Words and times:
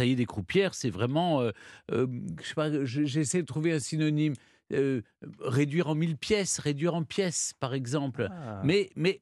tailler 0.00 0.16
des 0.16 0.26
croupières, 0.26 0.74
c'est 0.74 0.90
vraiment, 0.90 1.40
euh, 1.42 1.50
euh, 1.92 2.06
je 2.42 2.46
sais 2.48 2.54
pas, 2.54 2.70
je- 2.84 3.04
j'essaie 3.04 3.42
de 3.42 3.46
trouver 3.46 3.72
un 3.72 3.78
synonyme. 3.80 4.34
Euh, 4.72 5.02
réduire 5.40 5.88
en 5.88 5.96
mille 5.96 6.16
pièces, 6.16 6.60
réduire 6.60 6.94
en 6.94 7.02
pièces, 7.02 7.54
par 7.58 7.74
exemple. 7.74 8.28
Ah. 8.30 8.62
Mais, 8.64 8.88
mais 8.94 9.20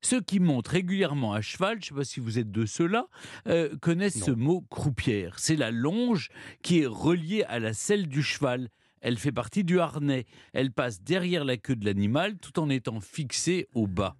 ceux 0.00 0.20
qui 0.20 0.40
montent 0.40 0.66
régulièrement 0.66 1.32
à 1.32 1.40
cheval, 1.40 1.76
je 1.76 1.78
ne 1.78 1.88
sais 1.90 1.94
pas 1.94 2.04
si 2.04 2.18
vous 2.18 2.40
êtes 2.40 2.50
de 2.50 2.66
ceux-là, 2.66 3.06
euh, 3.46 3.76
connaissent 3.80 4.24
ce 4.24 4.32
mot 4.32 4.62
croupière. 4.68 5.38
C'est 5.38 5.54
la 5.54 5.70
longe 5.70 6.28
qui 6.62 6.80
est 6.80 6.86
reliée 6.86 7.44
à 7.44 7.60
la 7.60 7.72
selle 7.72 8.08
du 8.08 8.20
cheval. 8.22 8.68
Elle 9.00 9.16
fait 9.16 9.30
partie 9.32 9.62
du 9.62 9.78
harnais. 9.78 10.26
Elle 10.52 10.72
passe 10.72 11.00
derrière 11.02 11.44
la 11.44 11.56
queue 11.56 11.76
de 11.76 11.84
l'animal 11.86 12.36
tout 12.38 12.58
en 12.58 12.68
étant 12.68 12.98
fixée 13.00 13.68
au 13.74 13.86
bas. 13.86 14.16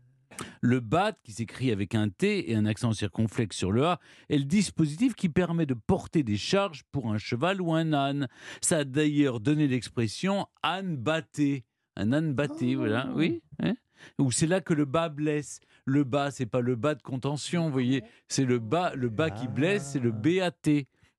Le 0.62 0.80
bat, 0.80 1.12
qui 1.24 1.32
s'écrit 1.32 1.70
avec 1.70 1.94
un 1.94 2.10
T 2.10 2.50
et 2.50 2.54
un 2.54 2.66
accent 2.66 2.92
circonflexe 2.92 3.56
sur 3.56 3.72
le 3.72 3.84
A, 3.84 4.00
est 4.28 4.38
le 4.38 4.44
dispositif 4.44 5.14
qui 5.14 5.28
permet 5.28 5.66
de 5.66 5.74
porter 5.74 6.22
des 6.22 6.36
charges 6.36 6.82
pour 6.92 7.10
un 7.12 7.18
cheval 7.18 7.62
ou 7.62 7.72
un 7.72 7.92
âne. 7.92 8.28
Ça 8.60 8.78
a 8.78 8.84
d'ailleurs 8.84 9.40
donné 9.40 9.68
l'expression 9.68 10.46
âne 10.62 10.96
batté. 10.96 11.64
Un 11.96 12.12
âne 12.12 12.34
batté, 12.34 12.74
voilà, 12.74 13.10
oui. 13.14 13.42
hein 13.62 13.74
ou 14.18 14.30
c'est 14.30 14.46
là 14.46 14.60
que 14.60 14.74
le 14.74 14.84
bas 14.84 15.08
blesse. 15.08 15.60
Le 15.86 16.04
bas, 16.04 16.30
c'est 16.30 16.46
pas 16.46 16.60
le 16.60 16.76
bas 16.76 16.94
de 16.94 17.02
contention, 17.02 17.66
vous 17.66 17.72
voyez. 17.72 18.04
C'est 18.28 18.44
le 18.44 18.58
bas, 18.58 18.94
le 18.94 19.08
bas 19.08 19.30
qui 19.30 19.48
blesse, 19.48 19.90
c'est 19.92 19.98
le 19.98 20.12
BAT. 20.12 20.52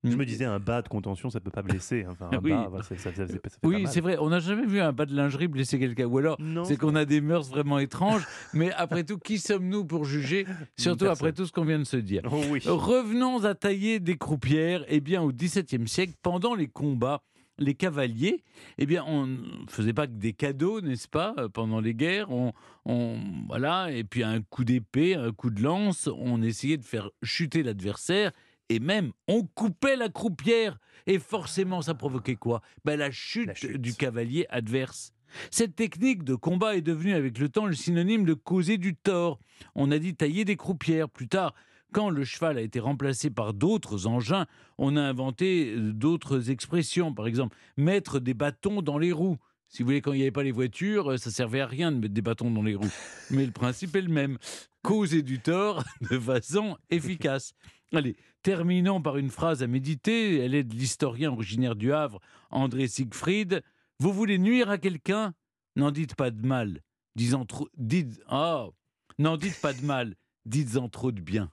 Je 0.04 0.16
me 0.16 0.26
disais, 0.26 0.46
un 0.46 0.60
bas 0.60 0.82
de 0.82 0.88
contention, 0.88 1.30
ça 1.30 1.40
peut 1.40 1.52
pas 1.52 1.62
blesser. 1.62 2.06
Enfin, 2.10 2.30
un 2.32 2.40
Oui. 2.44 2.50
bas, 2.50 2.70
ça, 2.82 2.96
ça- 2.98 3.14
ça- 3.14 3.24
Oui, 3.64 3.86
c'est 3.88 4.02
vrai. 4.02 4.18
On 4.20 4.30
n'a 4.30 4.40
jamais 4.40 4.66
vu 4.66 4.80
un 4.80 4.92
bas 4.94 5.06
de 5.06 5.16
lingerie 5.16 5.48
blesser 5.48 5.78
quelqu'un. 5.78 6.06
Ou 6.06 6.18
alors, 6.18 6.38
c'est 6.64 6.76
qu'on 6.78 6.96
a 6.96 7.06
des 7.06 7.22
mœurs 7.22 7.48
vraiment 7.50 7.78
étranges. 7.78 8.26
Mais 8.54 8.72
après 8.74 9.04
tout, 9.04 9.18
qui 9.20 9.38
sommes-nous 9.38 9.86
pour 9.86 10.06
juger 10.06 10.46
Surtout 10.78 11.06
après 11.06 11.34
tout 11.34 11.46
ce 11.46 11.52
qu'on 11.52 11.66
vient 11.66 11.78
de 11.80 11.84
se 11.84 11.98
dire? 11.98 12.24
Oh 12.32 12.42
oui. 12.50 12.62
Revenons 12.66 13.44
à 13.46 13.54
tailler 13.54 14.00
des 14.00 14.18
croupières. 14.18 14.84
Eh 14.88 15.02
bien, 15.02 15.22
au 15.22 15.32
XVIIe 15.32 15.88
siècle, 15.88 16.14
pendant 16.24 16.56
les 16.56 16.68
combats, 16.68 17.22
les 17.60 17.76
cavaliers, 17.76 18.44
eh 18.80 18.88
bien, 18.88 19.04
on 19.06 19.28
ne 19.28 19.38
faisait 19.70 19.94
pas 19.94 20.08
que 20.08 20.14
des 20.14 20.34
cadeaux, 20.34 20.82
n'est-ce 20.82 21.08
pas, 21.08 21.36
euh, 21.38 21.48
pendant 21.48 21.80
les 21.80 21.94
guerres? 21.94 22.32
On, 22.32 22.54
on- 22.86 23.20
voilà, 23.48 23.92
et 23.92 24.04
puis 24.04 24.24
un 24.24 24.42
coup 24.42 24.64
d'épée, 24.64 25.14
un 25.14 25.32
coup 25.32 25.52
de 25.52 25.62
lance, 25.62 26.10
on 26.18 26.42
essayait 26.42 26.78
de 26.78 26.84
faire 26.84 27.12
chuter 27.22 27.62
l'adversaire. 27.62 28.32
Et 28.70 28.80
même, 28.80 29.12
on 29.28 29.44
coupait 29.44 29.96
la 29.96 30.10
croupière. 30.10 30.80
Et 31.08 31.20
forcément, 31.20 31.82
ça 31.82 31.94
provoquait 31.94 32.36
quoi? 32.36 32.62
Ben, 32.86 32.98
la, 32.98 33.12
chute 33.12 33.48
La 33.48 33.56
chute. 33.56 33.82
du 33.82 33.94
cavalier 33.94 34.46
adverse. 34.50 35.14
Cette 35.50 35.76
technique 35.76 36.24
de 36.24 36.36
combat 36.36 36.76
est 36.76 36.82
devenue 36.82 37.14
avec 37.14 37.38
le 37.38 37.50
temps 37.50 37.66
le 37.66 37.74
synonyme 37.74 38.26
de 38.26 38.34
causer 38.34 38.78
du 38.78 38.96
tort. 38.96 39.40
On 39.76 39.92
a 39.92 40.00
dit 40.00 40.16
tailler 40.16 40.46
des 40.46 40.58
croupières. 40.58 41.10
Plus 41.10 41.28
tard, 41.28 41.54
quand 41.92 42.10
le 42.10 42.24
cheval 42.24 42.58
a 42.58 42.62
été 42.62 42.80
remplacé 42.80 43.30
par 43.30 43.54
d'autres 43.54 44.08
engins, 44.08 44.46
on 44.78 44.96
a 44.96 45.02
inventé 45.02 45.74
euh, 45.76 45.92
d'autres 45.94 46.50
expressions. 46.50 47.14
Par 47.14 47.28
exemple, 47.28 47.58
mettre 47.78 48.20
des 48.20 48.34
bâtons 48.34 48.82
dans 48.82 48.98
les 48.98 49.12
roues. 49.12 49.38
Si 49.68 49.84
vous 49.84 49.88
voulez, 49.88 50.02
quand 50.02 50.12
il 50.14 50.18
n'y 50.18 50.24
avait 50.24 50.32
pas 50.32 50.44
les 50.44 50.52
voitures, 50.52 51.12
euh, 51.12 51.18
ça 51.18 51.32
servait 51.32 51.62
à 51.62 51.68
rien 51.68 51.92
de 51.92 51.98
mettre 51.98 52.14
des 52.14 52.22
bâtons 52.22 52.52
dans 52.52 52.64
les 52.64 52.76
roues. 52.76 52.92
Mais 53.30 53.46
le 53.46 53.52
principe 53.52 53.96
est 53.96 54.02
le 54.02 54.10
même. 54.12 54.38
Causer 54.84 55.22
du 55.22 55.40
tort 55.42 55.84
de 56.10 56.20
façon 56.20 56.78
efficace. 56.90 57.54
Allez, 57.94 58.16
terminons 58.42 59.02
par 59.02 59.18
une 59.18 59.30
phrase 59.30 59.64
à 59.64 59.68
méditer. 59.68 60.38
Elle 60.38 60.56
est 60.56 60.64
de 60.64 60.76
l'historien 60.76 61.32
originaire 61.32 61.76
du 61.76 61.94
Havre, 61.94 62.20
André 62.50 62.88
Siegfried. 62.88 63.62
Vous 64.00 64.14
voulez 64.14 64.38
nuire 64.38 64.70
à 64.70 64.78
quelqu'un? 64.78 65.34
N'en 65.76 65.92
dites 65.92 66.16
pas 66.16 66.32
de 66.32 66.46
mal. 66.46 66.82
Dites. 67.16 68.22
Ah 68.28 68.68
N'en 69.20 69.38
dites 69.38 69.60
pas 69.62 69.74
de 69.74 69.86
mal. 69.86 70.16
Dites-en 70.46 70.90
trop 70.90 71.12
de 71.12 71.22
bien. 71.22 71.52